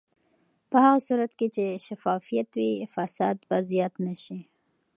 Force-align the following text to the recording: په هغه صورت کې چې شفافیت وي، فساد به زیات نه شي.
په 0.69 0.77
هغه 0.85 0.99
صورت 1.07 1.31
کې 1.39 1.47
چې 1.55 1.65
شفافیت 1.85 2.49
وي، 2.57 2.71
فساد 2.93 3.37
به 3.47 3.57
زیات 3.69 3.93
نه 4.05 4.15
شي. 4.23 4.39